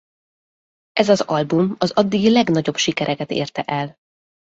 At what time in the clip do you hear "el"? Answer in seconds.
3.63-3.97